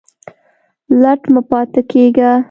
لټ 1.01 1.21
مه 1.33 1.41
پاته 1.49 1.81
کیږئ 1.91 2.31